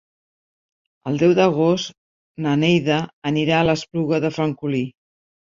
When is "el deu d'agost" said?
1.11-1.93